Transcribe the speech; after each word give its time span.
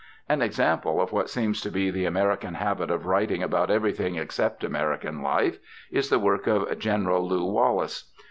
An 0.27 0.41
example 0.41 0.99
of 0.99 1.11
what 1.11 1.29
seems 1.29 1.61
to 1.61 1.69
be 1.69 1.91
the 1.91 2.05
American 2.07 2.55
habit 2.55 2.89
of 2.89 3.05
writing 3.05 3.43
about 3.43 3.69
everything 3.69 4.15
except 4.15 4.63
American 4.63 5.21
life, 5.21 5.59
is 5.91 6.09
the 6.09 6.17
work 6.17 6.47
of 6.47 6.75
General 6.79 7.21
Lew 7.27 7.45
Wallace. 7.45 8.11